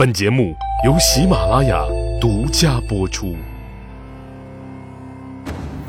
[0.00, 1.84] 本节目由喜马拉雅
[2.18, 3.36] 独家播出。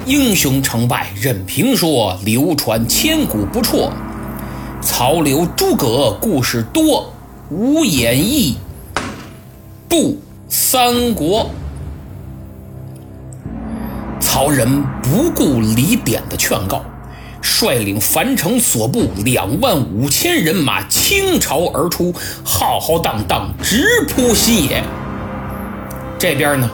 [0.06, 3.90] 英雄成败任评说，流传千古不辍。
[4.82, 7.10] 曹刘诸葛故事多，
[7.50, 8.58] 无演义
[9.88, 10.18] 不
[10.50, 11.50] 三国。
[14.20, 16.84] 曹仁不顾李典的劝告。
[17.42, 22.14] 率领樊城所部两万五千人马倾巢而出，
[22.44, 24.84] 浩浩荡荡直扑新野。
[26.20, 26.70] 这边呢，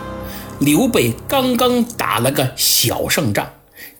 [0.60, 3.48] 刘备刚刚打了个小胜仗，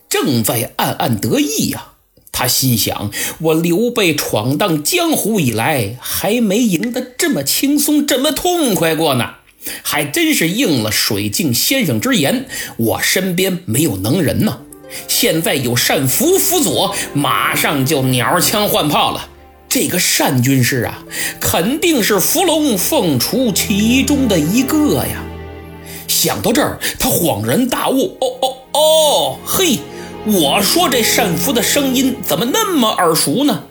[0.10, 1.94] 正在暗暗得意呀。
[2.32, 9.36] 他心想：我刘备闯荡江湖以来，还没赢得这么轻松、这么痛快过呢。
[9.82, 12.46] 还真是应了水镜先生之言，
[12.78, 14.60] 我身边没有能人呢。
[15.08, 19.30] 现在有单福辅佐，马上就鸟枪换炮了。
[19.70, 21.04] 这个单军师啊，
[21.40, 25.24] 肯定是伏龙凤雏其中的一个呀。
[26.08, 29.80] 想到这儿，他恍然大悟：哦哦哦，嘿，
[30.26, 33.64] 我说这单福的声音怎么那么耳熟呢？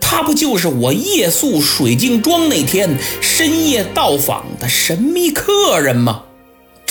[0.00, 6.22] 他不就是我夜宿水晶庄那天深夜到访的神秘客人吗？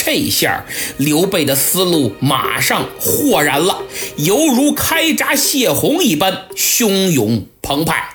[0.05, 0.65] 这下
[0.97, 3.81] 刘备的思路马上豁然了，
[4.17, 8.09] 犹如开闸泄洪一般汹涌澎湃。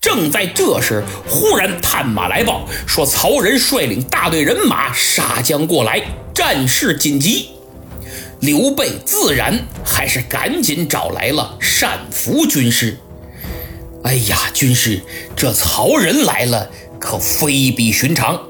[0.00, 6.02] 正在这时，忽然探马来报说，曹仁率领大队人马杀将过来，
[6.34, 7.48] 战事紧急。
[8.40, 12.98] 刘备自然还是赶紧找来了单福军师。
[14.04, 15.00] 哎呀，军师，
[15.34, 18.40] 这曹仁来了，可非比寻常。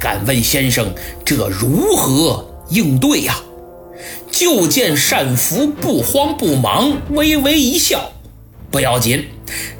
[0.00, 3.36] 敢问先生，这如何应对呀？
[4.30, 8.12] 就见单福不慌不忙，微微一笑
[8.70, 9.26] ：“不要紧，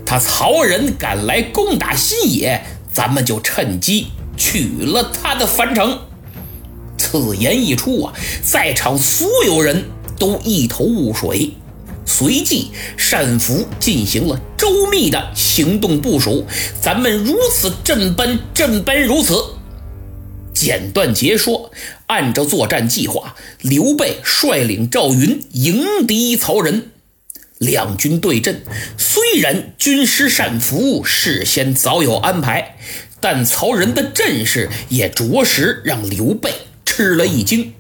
[0.05, 2.61] 他曹仁赶来攻打新野，
[2.93, 6.01] 咱们就趁机取了他的樊城。”
[6.99, 9.85] 此言一出啊，在场所有人
[10.19, 11.55] 都一头雾水。
[12.05, 12.73] 随即，
[13.11, 16.45] 单福进行了周密的行动部署
[16.83, 19.43] ：“咱们如此这般，这般如此。”
[20.61, 21.71] 简短截说，
[22.09, 26.91] 按照作战计划，刘备率领赵云迎敌曹仁。
[27.57, 28.61] 两军对阵，
[28.99, 32.77] 虽然军师单福事先早有安排，
[33.21, 36.53] 但曹仁的阵势也着实让刘备
[36.85, 37.73] 吃了一惊。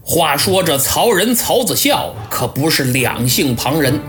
[0.00, 4.00] 话说这曹仁曹子孝可不是两性旁人，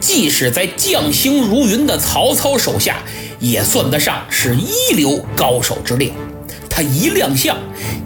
[0.00, 3.04] 即使在将星如云的曹操手下，
[3.38, 6.12] 也算得上是一流高手之列。
[6.76, 7.56] 他一亮相，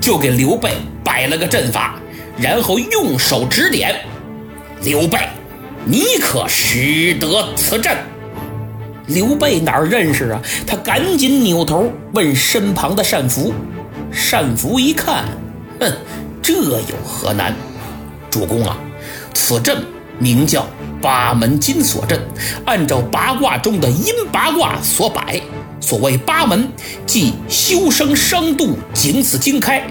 [0.00, 1.98] 就给刘备摆了个阵法，
[2.38, 3.96] 然后用手指点
[4.84, 5.18] 刘备
[5.84, 7.96] ：“你可识得此阵？”
[9.08, 10.40] 刘备哪认识啊？
[10.68, 13.52] 他赶紧扭头问身旁的单福。
[14.30, 15.24] 单福一看，
[15.80, 15.92] 哼，
[16.40, 17.52] 这有何难？
[18.30, 18.78] 主公啊，
[19.34, 19.82] 此阵
[20.20, 20.64] 名叫
[21.02, 22.20] 八门金锁阵，
[22.64, 25.40] 按照八卦中的阴八卦所摆。
[25.80, 26.70] 所谓八门，
[27.06, 29.82] 即修生伤度，仅此经开。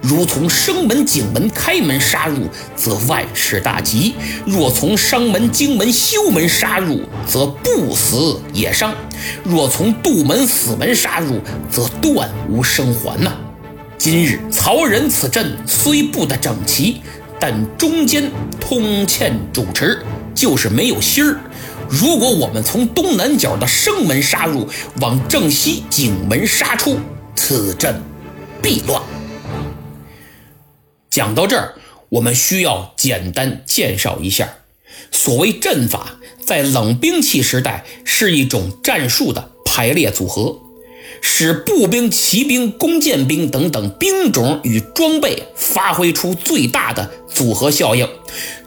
[0.00, 2.46] 如从生门、景门、开门杀入，
[2.76, 4.12] 则万事大吉；
[4.44, 8.92] 若从伤门、经门、修门杀入，则不死也伤；
[9.42, 11.40] 若从杜门、死门杀入，
[11.70, 13.32] 则断无生还呐。
[13.96, 17.00] 今日曹仁此阵虽布得整齐，
[17.40, 18.30] 但中间
[18.60, 20.02] 通欠主持，
[20.34, 21.40] 就是没有心儿。
[21.88, 24.68] 如果我们从东南角的生门杀入，
[25.00, 26.98] 往正西景门杀出，
[27.36, 28.00] 此阵
[28.62, 29.02] 必乱。
[31.10, 31.74] 讲到这儿，
[32.08, 34.54] 我们需要简单介绍一下，
[35.12, 40.63] 所谓阵法，在冷兵器时代是一种战术的排列组合。
[41.26, 48.06] 使步兵、骑兵、弓箭兵等等兵种与装备发挥出最大的组合效应，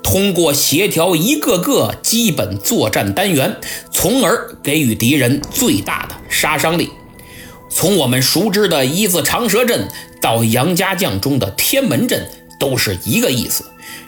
[0.02, 3.58] 通过协调一个个基本作战单元，
[3.92, 6.90] 从而给予敌人最大的杀伤力。
[7.70, 9.88] 从我们熟知的一字长蛇阵
[10.20, 12.28] 到杨家将中的天门阵，
[12.60, 13.64] 都是一个意思，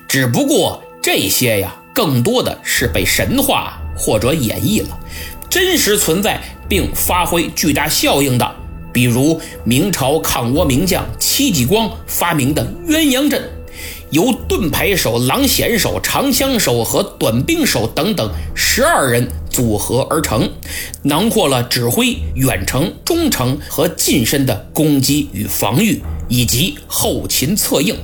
[0.07, 4.99] 只不过这些呀，更多的是被神话或者演绎了。
[5.51, 8.55] 真实存在并发挥巨大效应的，
[8.93, 13.49] 比如明朝抗倭名将戚继光发明的鸳鸯阵，
[14.11, 20.49] 由盾牌手、狼弦手、长枪手和短兵手等等十二人组合而成，
[21.03, 27.95] 囊括了指挥、远程、中程和近身的攻击与防御，以及后勤策应。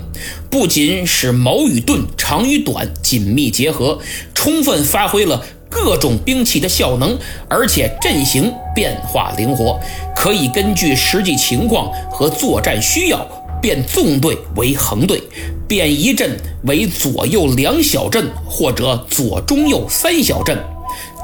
[0.50, 4.00] 不仅使矛与盾、长与短紧密结合，
[4.34, 5.46] 充分发挥了。
[5.76, 7.20] 各种兵器的效能，
[7.50, 9.78] 而且阵型变化灵活，
[10.16, 13.28] 可以根据实际情况和作战需要
[13.62, 15.22] 变纵队为横队，
[15.68, 20.58] 变一阵为左右两小阵或者左中右三小阵。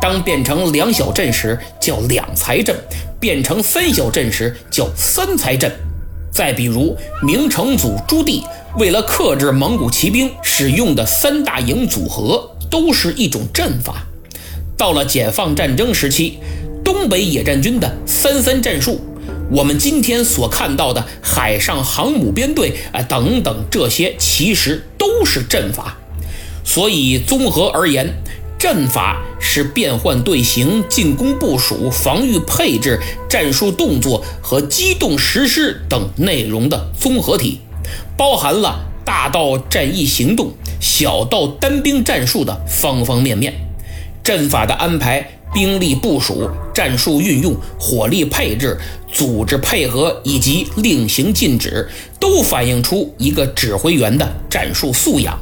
[0.02, 2.76] 当变成两小阵时叫两才阵，
[3.22, 5.72] 变成三小阵时叫三才阵。
[6.30, 8.44] 再比如明成祖朱棣
[8.78, 14.06] 为了克制蒙古骑兵使用的三大营组合，都是一种阵法。
[14.82, 16.40] 到了解放战争时期，
[16.84, 19.00] 东北野战军的三三战术，
[19.52, 26.00] 我们今天所看到的海上航母编队啊等等，这些其实都是阵法。
[26.66, 28.12] 所以综合而言。
[28.58, 37.60] 阵法是变换队形、进攻部署、防御配置、战术动作和机动实施等内容的综合体，
[38.16, 43.52] 包含了大到战役行动、小到单兵战术的方方面面。
[44.24, 48.78] 阵法的安排、兵力部署、战术运用、火力配置、
[49.12, 51.90] 组织配合以及令行禁止，
[52.20, 55.40] 都反映出一个指挥员的战术素养。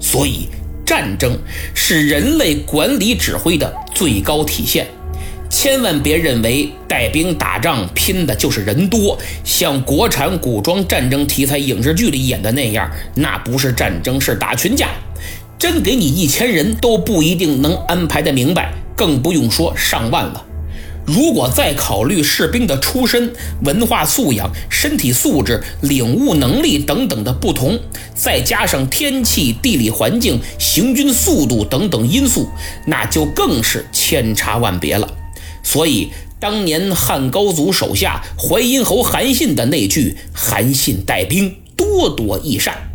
[0.00, 0.48] 所以。
[0.82, 1.38] 战争
[1.72, 4.88] 是人类管理指挥的最高体现，
[5.48, 14.88] 千万别认为带兵打仗拼的就是人多，像国产古装战争题材影视剧里演的那样，那不是战争，是打群架。
[15.60, 20.46] 真给你一千人都不一定能安排得明白，更不用说上万了。
[21.04, 23.30] 如果再考虑士兵的出身、
[23.62, 27.78] 文化素养、身体素质、领悟能力等等的不同，
[28.14, 32.48] 再加上天气、地理环境、行军速度等等因素，
[32.86, 35.12] 那就更是千差万别了。
[35.62, 42.89] 所以，当年汉高祖手下淮阴侯韩信的那句“韩信带兵多多益善”，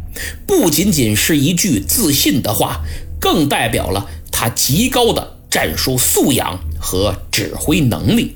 [0.45, 2.81] 不仅仅是一句自信的话，
[3.19, 6.59] 更代表了他极高的战术素养。
[6.85, 8.35] 和指挥能力。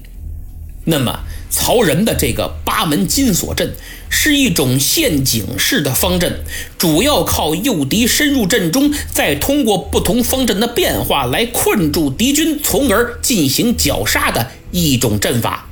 [0.86, 1.20] 那么，
[1.52, 3.76] 曹仁的这个八门金锁阵
[4.10, 6.40] 是一种陷阱式的方阵，
[6.80, 15.70] 主要靠诱敌深入阵中，再通过不同方阵的变化来困住敌军，从而进行绞杀的一种阵法。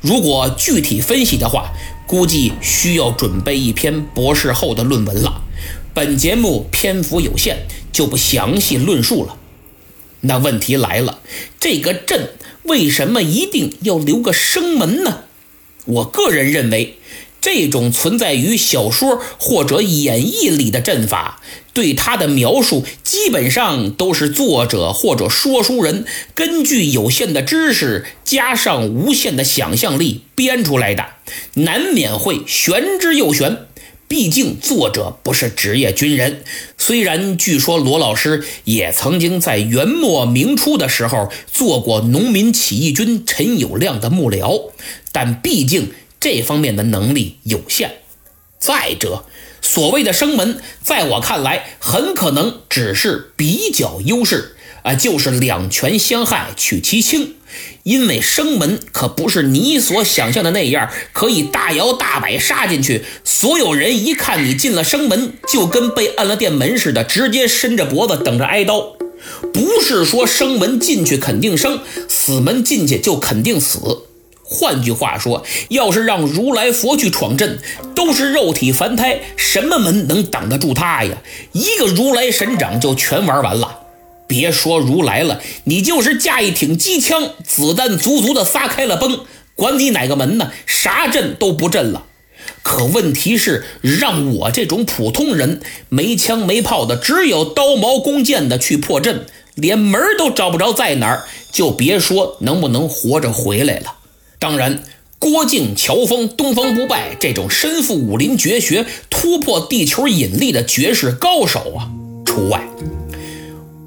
[0.00, 1.70] 如果具体分析的话，
[2.08, 5.42] 估计需要准备一篇博士后的论文了。
[5.92, 9.36] 本节目篇幅有限，就不详细论述了。
[10.22, 11.18] 那问题来了，
[11.60, 12.30] 这个阵
[12.62, 15.24] 为什么一定要留个生门呢？
[15.84, 16.96] 我个人认为，
[17.50, 21.40] 这种存在于小说或者演绎里的阵法，
[21.72, 26.04] 对它的描述基本上都是作者或者说书人
[26.34, 31.06] 根据有限的知识加上无限的想象力编出来的，
[31.54, 33.56] 难免会玄之又玄。
[34.06, 36.42] 毕竟作者不是职业军人，
[36.76, 44.70] 虽然据说罗老师也曾经在元末明初的时候做过农民起义军陈友谅的幕僚，
[45.12, 48.02] 但毕竟这方面的能力有限。
[48.58, 49.24] 再者，
[49.62, 57.34] 所谓的生门，在我看来很可能只是比较优势啊，就是两权相害取其轻。
[57.82, 63.04] 因为生门可不是你所想象的那样，可以大摇大摆杀进去。
[63.24, 68.96] 所有人一看你进了生门，就跟被按了电门似的，直接伸着脖子等着挨刀。
[69.52, 74.02] 不是说生门进去肯定生，死门进去就肯定死。
[74.50, 77.58] 换句话说，要是让如来佛去闯阵，
[77.94, 81.18] 都是肉体凡胎，什么门能挡得住他呀？
[81.52, 83.80] 一个如来神掌就全玩完了。
[84.26, 89.20] 别说如来了，你就是架一挺机枪，子弹足足的撒开了崩，
[89.54, 90.50] 管你哪个门呢？
[90.66, 92.04] 啥阵都不震了。
[92.62, 103.97] 可问题是，让我这种普通人没枪没炮的，只有刀矛弓箭的去破阵，连门都找不着在哪儿，就别说能不能活着回来了。
[104.38, 104.84] 当然，
[105.18, 111.90] 郭靖、乔峰、东方不败这种身负武林绝学、突破地球引力的绝世高手啊，
[112.24, 112.68] 除外。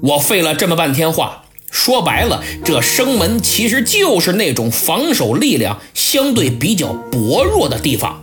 [0.02, 8.20] 我费了这么半天话，说白了，这生门其实就是那种防守力量相对比较薄弱的地方。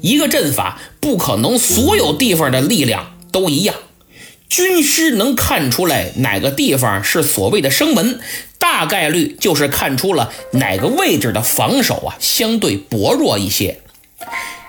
[0.00, 3.76] 一个阵法不可能所有地方的力量都一样，
[4.50, 8.20] 军师能看出来哪个地方是所谓的生门，
[8.58, 13.80] 大概率就是看出了哪个位置的防守啊相对薄弱一些。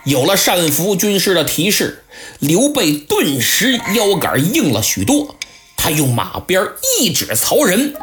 [0.05, 2.03] 有了单福军师的提示，
[2.37, 5.35] 刘备顿时腰杆硬了许多。
[5.75, 6.61] 他用马鞭
[6.99, 7.95] 一指曹仁：“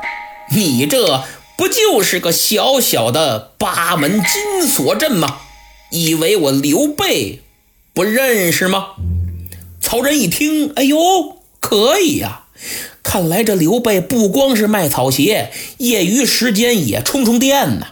[0.50, 1.22] 你这
[1.56, 5.38] 不就是个小小的八门金锁阵吗？
[5.90, 7.40] 以为我刘备
[7.94, 8.88] 不认识吗？”
[9.80, 12.44] 曹仁一听：“哎呦，可以呀！
[13.02, 17.86] 看来这刘备不光是卖草鞋，业余时间也充充电呢。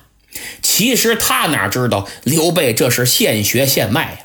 [0.61, 4.19] 其实他哪知道刘备这是现学现卖呀！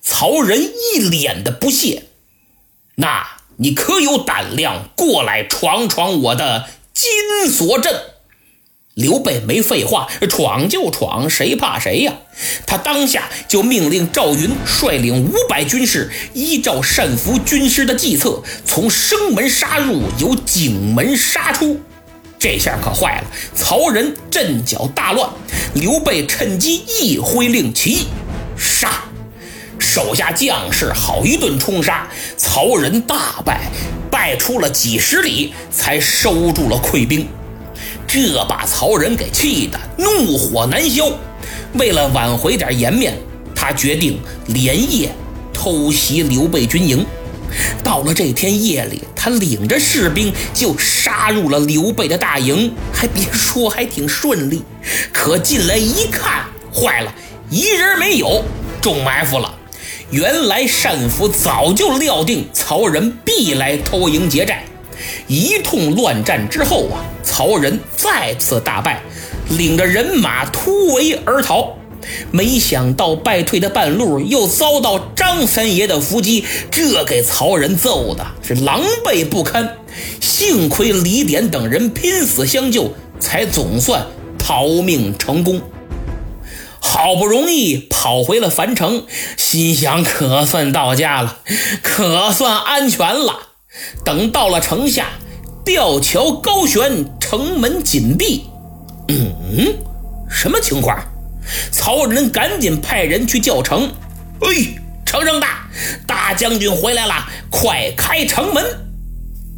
[0.00, 2.04] 曹仁一脸的不屑
[2.96, 8.00] ：“那你可有胆量过来闯闯我的金锁阵？”
[8.96, 12.14] 刘备没废话，闯就闯，谁怕谁呀？
[12.66, 21.78] 他当下就命令赵云率领五百军士，依照单福军师的计策，从生门杀入，由井门杀出。
[22.38, 25.28] 这下可坏了，曹仁阵脚大乱。
[25.74, 28.06] 刘备趁机一挥令旗，
[28.56, 29.04] 杀！
[29.78, 33.70] 手下将士好一顿冲杀，曹仁大败，
[34.10, 37.28] 败出了几十里，才收住了溃兵。
[38.06, 41.10] 这把曹仁给气得怒火难消，
[41.74, 43.18] 为了挽回点颜面，
[43.54, 45.10] 他决定连夜
[45.52, 47.04] 偷袭刘备军营。
[47.82, 52.72] 到了这天夜里，他领着士兵就杀入了刘备的大营。
[52.92, 54.62] 还别说，还挺顺利。
[55.12, 57.14] 可进来一看，坏了，
[57.50, 58.44] 一人没有，
[58.80, 59.52] 中埋伏了。
[60.10, 64.64] 原来单福早就料定曹仁必来偷营劫寨。
[65.28, 69.02] 一通乱战之后啊，曹仁再次大败，
[69.50, 71.76] 领着人马突围而逃。
[72.30, 79.78] 没想到败退的半路，又遭到张三爷的伏击，这给曹仁揍的是狼狈不堪。
[80.20, 84.06] 幸亏李典等人拼死相救，才总算
[84.38, 85.60] 逃命成功。
[86.78, 89.04] 好不容易跑回了樊城，
[89.36, 91.38] 心想可算到家了，
[91.82, 93.45] 可算安全了。
[94.04, 95.06] 等到了城下，
[95.64, 98.46] 吊桥高悬，城门紧闭。
[99.08, 99.74] 嗯，
[100.28, 100.98] 什么情况？
[101.70, 103.90] 曹仁赶紧派人去叫城。
[104.40, 105.68] 哎，城上大，
[106.06, 107.14] 大将军回来了，
[107.50, 108.64] 快开城门！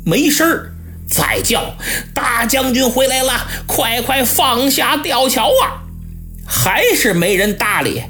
[0.04, 0.72] 没声儿。
[1.10, 1.74] 再叫，
[2.12, 5.80] 大将军回来了，快快放下吊桥啊！
[6.46, 8.02] 还是没人搭理。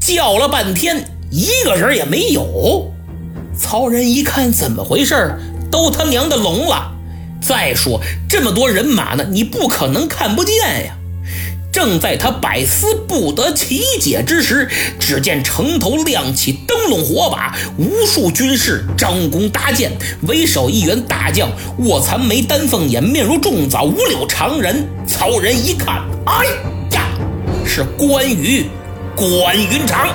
[0.00, 2.90] 叫了半天，一个人也没有。
[3.54, 5.38] 曹仁一看，怎么回事？
[5.70, 6.92] 都他娘的聋了！
[7.40, 10.56] 再说这么多人马呢，你不可能看不见
[10.86, 10.94] 呀！
[11.70, 21.48] 正在他百思不得其解之时，只见城头亮起灯笼火把，无数军士张弓搭箭，为首一员大将
[21.78, 24.88] 卧蚕眉、丹凤眼，面如重枣，五柳长人。
[25.06, 26.46] 曹仁一看，哎
[26.92, 27.06] 呀，
[27.64, 28.66] 是关羽，
[29.14, 30.08] 关云长。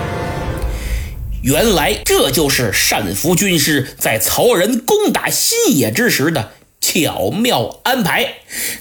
[1.43, 8.35] 原来这就是单福军师在曹仁攻打新野之时的巧妙安排。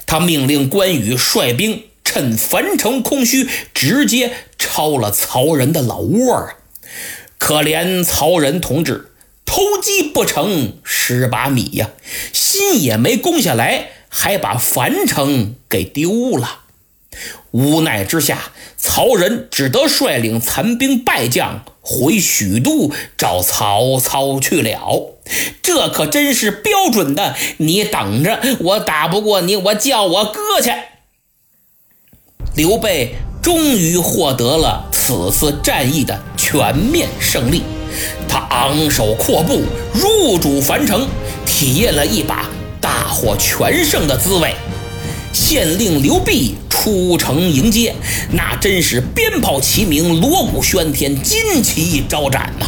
[0.06, 6.54] 他命令关羽率兵趁樊城空虚，直接抄了曹仁的老窝啊！
[7.36, 9.10] 可怜曹仁同志，
[9.44, 11.90] 偷鸡不成蚀把米呀，
[12.32, 16.60] 新野没攻下来，还把樊城给丢了。
[17.50, 25.18] 无奈之下，曹仁只得率领残兵败将回许都找曹操去了。
[25.62, 30.70] 这可真是标准的，你等着，我打不过你，我叫我哥去。
[32.54, 37.62] 刘备终于获得了此次战役的全面胜利，
[38.28, 39.62] 他昂首阔步
[39.94, 41.08] 入主樊城，
[41.46, 44.54] 体验了一把大获全胜的滋味。
[45.32, 47.94] 县令刘弼出城迎接，
[48.32, 52.66] 那真是鞭炮齐鸣，锣鼓喧天，旌旗招展呐！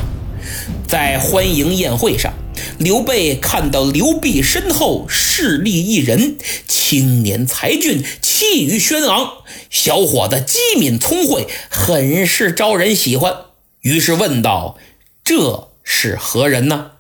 [0.87, 2.33] 在欢迎宴会上，
[2.79, 9.33] 刘备看到刘弼身后势力一人，青年才俊，气宇轩昂，
[9.71, 13.35] 小伙子机敏聪慧，很是招人喜欢。
[13.81, 14.79] 于是问道
[15.25, 16.93] ：“这是何人呢？”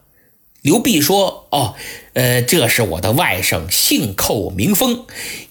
[0.61, 1.75] 刘弼说：“哦，
[2.15, 5.05] 呃，这是我的外甥，姓寇名封，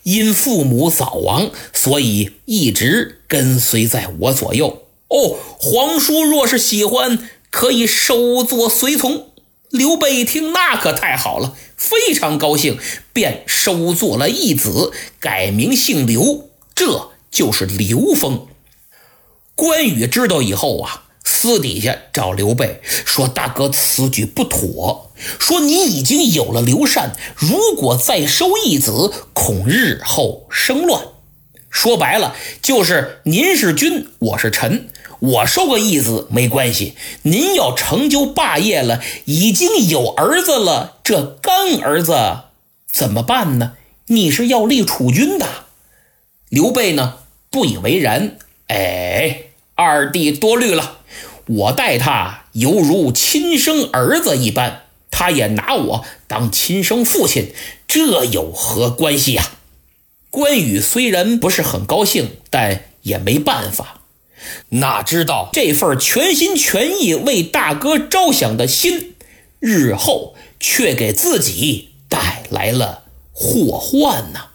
[0.03, 4.83] 因父母早亡，所以一直跟随在我左右。
[5.09, 9.27] 哦，皇叔若是喜欢，可以收作随从。”
[9.69, 12.77] 刘备一听，那可太好了，非常高兴，
[13.11, 18.47] 便收作了义子，改名姓刘，这就是刘封。
[19.55, 21.05] 关羽知道以后啊。
[21.43, 25.11] 私底下找刘备说：“大哥，此举不妥。
[25.37, 31.03] 说你已经有了刘禅，如果再收义子，恐日后生乱。
[31.69, 34.87] 说白了，就是您是君，我是臣，
[35.19, 36.95] 我收个义子没关系。
[37.23, 42.15] 您要成就霸业了，已经有儿子了，这干儿子
[42.89, 43.73] 怎么办呢？
[44.07, 45.45] 你是要立储君的。”
[46.47, 47.15] 刘备呢，
[47.51, 48.37] 不以为然。
[48.67, 49.41] 哎，
[49.75, 50.99] 二弟多虑了。
[51.45, 57.53] 我待他犹如亲生儿子一般，他也拿我当亲生父亲，
[57.87, 59.51] 这有何关系呀？
[60.29, 64.01] 关羽虽然不是很高兴，但也没办法。
[64.69, 69.15] 哪知道这份全心全意为大哥着想的心，
[69.59, 74.47] 日后却给自己带来了祸患呐！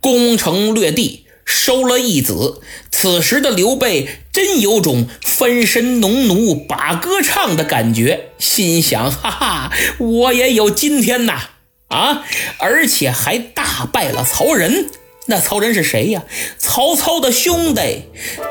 [0.00, 1.26] 攻城略地。
[1.50, 11.50] 收了义子，此时的刘备真有种翻身农奴把歌唱的感觉，心想：哈哈，我也有今天呐！
[11.88, 12.24] 啊，
[12.58, 14.88] 而且还大败了曹仁。
[15.26, 16.22] 那曹仁是谁呀？
[16.56, 18.04] 曹操的兄弟。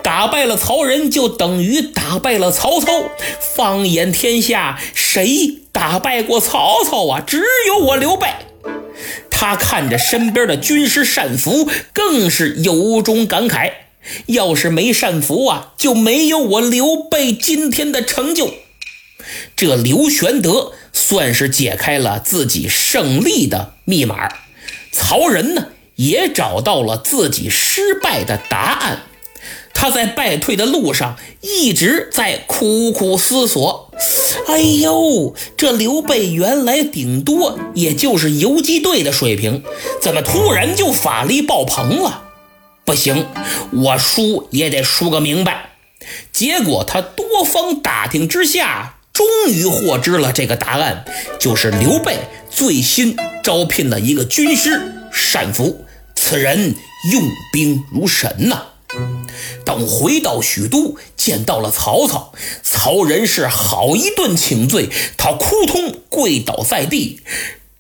[0.04, 3.10] 打败了曹仁，就等于打败了曹操。
[3.56, 7.22] 放眼天下，谁打败过曹操啊？
[7.26, 8.28] 只有我刘备。
[9.40, 13.72] 他看着身边的军师单福，更是由衷感慨：
[14.26, 18.54] 要是没单福啊，就没有我刘备今天的成就。
[19.56, 24.28] 这刘玄德算是解开了自己胜利的密码，
[24.92, 29.04] 曹仁呢，也找到了自己失败的答案。
[29.74, 33.89] 他在败退的路上一直在苦苦思索。
[34.48, 39.64] 哎呦，这刘备原来顶多也就是游击队的水平，
[40.02, 42.24] 怎么突然就法力爆棚了？
[42.86, 43.28] 不行，
[43.72, 45.72] 我输也得输个明白。
[46.32, 51.06] 结果他多方打听之下，终于获知了这个答案，
[51.40, 52.18] 就是刘备
[52.50, 54.82] 最新招聘了一个军师
[55.34, 56.74] 单福，此人
[57.12, 57.22] 用
[57.54, 58.69] 兵如神呐。
[59.64, 67.20] 等回到许都，见到了曹操，曹仁是好一顿请罪，他扑通跪倒在地：“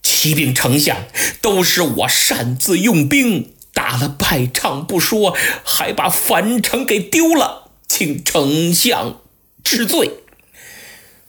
[0.04, 1.06] 启禀丞相，
[1.42, 9.22] 都是我擅自用兵，打了败仗不说，还把樊城给丢了，请丞相
[9.64, 10.12] 治罪。”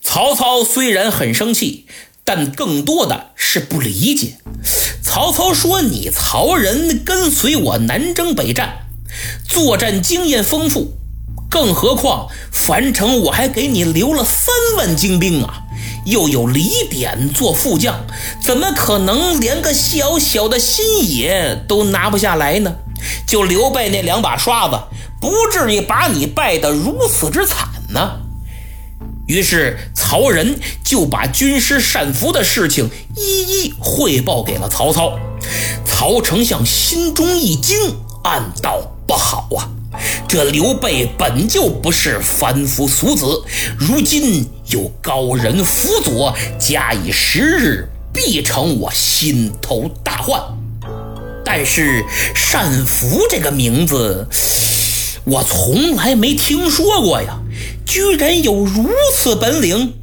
[0.03, 1.87] 曹操虽然很生气，
[2.25, 4.39] 但更多的是不理解。
[5.03, 8.89] 曹操说：“你曹仁跟随我南征北战。”
[9.49, 10.95] 作战经验丰富，
[11.51, 15.63] 更何况樊城我还给你留了三万精兵啊，
[16.07, 18.07] 又有李典做副将，
[18.43, 22.75] 怎么可能连个小小的新野都拿不下来呢？
[23.27, 24.79] 就刘备那两把刷子，
[25.21, 28.21] 不至于把你败得如此之惨呢。
[29.27, 35.19] 于是曹仁就把军师单福的事情一一汇报给了曹操。
[35.87, 37.77] 曹丞相心中一惊，
[38.25, 38.83] 暗道。
[39.11, 39.67] 不好啊！
[40.29, 43.43] 这刘备本就不是凡夫俗子，
[43.77, 50.41] 如今有高人辅佐，假以时日，必成我心头大患。
[51.45, 52.05] 但是
[52.53, 54.29] 单福这个名字，
[55.25, 57.41] 我从来没听说过呀，
[57.85, 59.95] 居然有如此本领！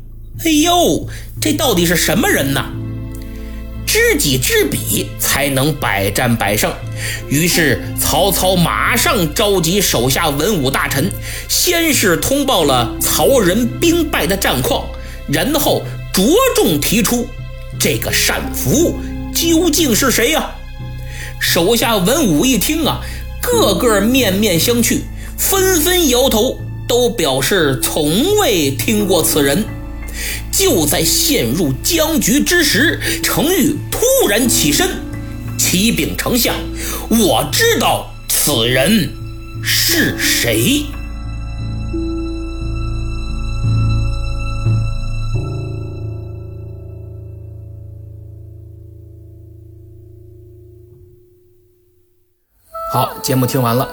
[0.44, 1.08] 哎呦，
[1.40, 2.66] 这到底是什么人呢？
[3.88, 6.72] 知己知彼，才能百战百胜。
[7.30, 11.10] 于是曹操马上召集手下文武大臣，
[11.48, 14.86] 先是通报了曹仁兵败的战况，
[15.28, 15.82] 然后
[16.14, 16.24] 着
[16.56, 17.26] 重提出
[17.80, 19.00] 这个单福
[19.34, 20.52] 究竟是谁呀？
[21.40, 23.00] 手下文武一听啊，
[23.42, 25.00] 个个面面相觑，
[25.38, 29.64] 纷纷摇头，都表示从未听过此人。
[30.58, 34.90] 就在陷入僵局之时，程昱突然起身，
[35.56, 36.56] 启禀丞相
[37.12, 39.14] ：“我知道此人
[39.62, 40.84] 是谁。”
[52.92, 53.88] 好，节目听完了。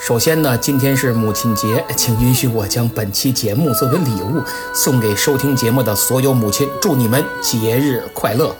[0.00, 4.42] 首先呢，今天是母亲节，请允许我将本期节目作为礼物
[4.74, 8.56] 送给收听节目的所有母亲，祝你们节日快乐。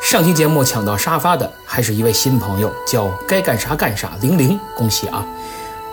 [0.00, 5.26] 上期节目抢到沙发的还是一位新朋友，叫该干啥干啥零零，恭喜啊！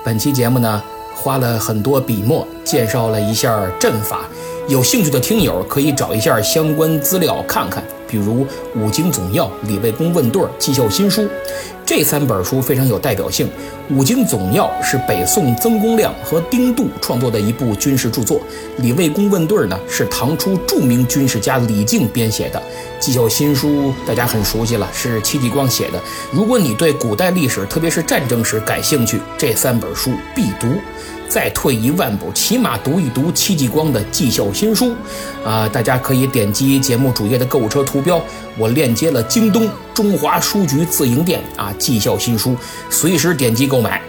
[0.04, 0.82] 本期节目呢，
[1.16, 4.22] 花了很多笔墨介绍了一下阵法，
[4.68, 11.22] 有兴趣的听友可以找一下相关资料看看，比如《武经总要》《李卫公问对》《绩效新书》。
[11.86, 13.48] 这三本书非常有代表性，
[13.96, 18.40] 《武经总要》是北宋曾公亮和丁度创作的一部军事著作，
[18.78, 22.60] 《李卫公问对》呢是唐初著名军事家李靖编写的，
[23.00, 23.68] 《绩效新书》
[24.08, 26.02] 大家很熟悉了，是戚继光写的。
[26.32, 30.68] 如果你对古代历史，特别是战争史感兴趣，这三本书必读。
[31.28, 34.94] 再退一万步，起码读一读戚继光的绩效新书，
[35.44, 38.22] 啊，大家可以点击节目主页的购物车图标，
[38.58, 42.56] 我链接了京东中华书局自营店啊，绩效新书，
[42.90, 44.02] 随时点击购买。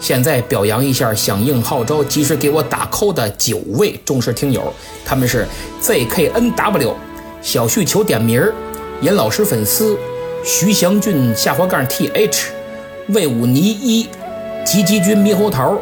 [0.00, 4.72] 现在表扬一下响应号召及时给我打 call 的九位忠实听友，
[5.04, 5.46] 他们是
[5.80, 6.92] ZKNW、
[7.40, 8.52] 小旭求点名儿、
[9.00, 9.96] 严老师粉丝、
[10.44, 12.48] 徐祥俊下滑杠 TH、
[13.08, 14.06] 魏武尼一、
[14.62, 15.78] 吉吉君猕猴桃、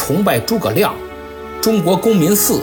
[0.00, 0.94] 崇拜诸葛亮、
[1.60, 2.62] 中国公民四、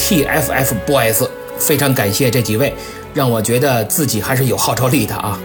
[0.00, 1.24] TFF Boys，
[1.56, 2.74] 非常感谢这几位，
[3.14, 5.38] 让我觉得自己还是有号召力的啊。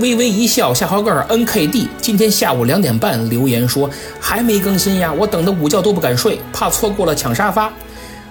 [0.00, 3.88] 微微一笑，下滑杠 NKD 今天下午两点半留言说
[4.20, 7.72] 还没更新呀，我等的午觉都不敢睡，怕错过了抢沙发。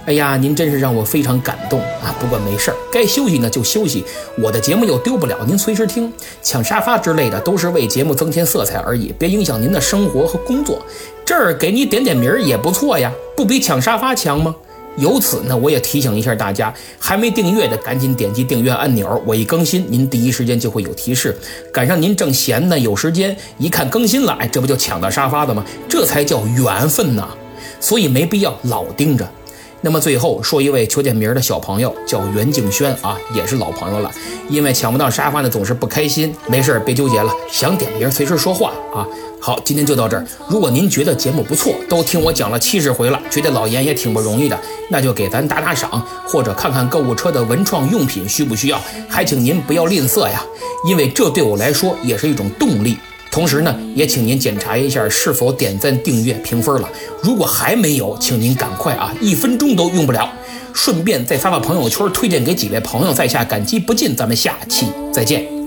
[0.05, 2.13] 哎呀，您真是让我非常感动啊！
[2.19, 4.03] 不过没事儿，该休息呢就休息，
[4.37, 6.11] 我的节目又丢不了，您随时听。
[6.41, 10.83] 抢沙发之类的都是为节目增添色彩而已，别影响您的生活和工作。
[11.31, 14.53] 这儿给你点点名儿也不错呀，不比抢沙发强吗？
[14.97, 21.33] 由此呢，我也提醒一下大家，还没订阅的赶紧点击订阅按钮，我一更新，您第一时间就会有提示。
[21.71, 25.63] 赶上您正闲呢，有时间一看更新了，哎，这不就抢到沙发的吗？
[25.87, 27.29] 这才叫缘分呐！
[27.79, 29.25] 所以没必要老盯着。
[29.79, 34.11] 那么最后说一位求点名儿的小朋友，叫袁静轩啊，也是老朋友了。
[34.49, 36.35] 因为抢不到沙发呢，总是不开心。
[36.47, 39.07] 没事别纠结了，想点名儿随时说话啊。
[39.41, 40.23] 好，今天就到这儿。
[40.47, 44.59] 如果您觉得节目不错，都听我讲了七十回了，觉得老严也挺不容易的，
[44.91, 48.79] 那就给咱打打赏，或者看看购物车的文创用品需不需要。
[49.09, 50.45] 还请您不要吝啬呀，
[50.87, 52.95] 因为这对我来说也是一种动力。
[53.31, 56.87] 同时呢，也请您检查一下是否点赞、订阅、评分了。
[57.23, 60.29] 如果还没有，请您赶快啊，一分钟都用不了。
[60.73, 64.15] 顺便再发发朋友圈，推荐给几位朋友，在下感激不尽。
[64.15, 65.60] 咱们下期再见。